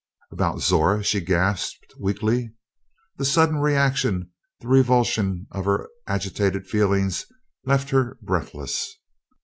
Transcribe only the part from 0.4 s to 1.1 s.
Zora!"